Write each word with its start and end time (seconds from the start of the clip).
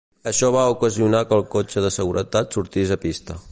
Això 0.29 0.47
va 0.55 0.63
ocasionar 0.75 1.21
que 1.33 1.37
el 1.39 1.45
cotxe 1.57 1.85
de 1.87 1.93
seguretat 1.99 2.59
sortís 2.59 2.95
a 2.97 3.01
pista. 3.07 3.41